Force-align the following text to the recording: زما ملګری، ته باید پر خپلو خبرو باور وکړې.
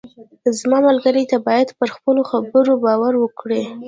زما 0.59 0.79
ملګری، 0.87 1.23
ته 1.31 1.37
باید 1.47 1.67
پر 1.77 1.89
خپلو 1.95 2.21
خبرو 2.31 2.73
باور 2.85 3.13
وکړې. 3.19 3.61